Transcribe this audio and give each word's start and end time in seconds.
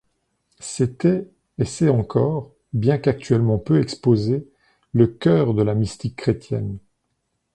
C'était 0.59 1.29
et 1.59 1.65
c'est 1.65 1.87
encore, 1.89 2.55
bien 2.73 2.97
qu'actuellement 2.97 3.59
peu 3.59 3.79
exposé 3.79 4.49
le 4.93 5.05
cœur 5.05 5.53
de 5.53 5.61
la 5.61 5.75
mystique 5.75 6.15
chrétienne. 6.15 6.79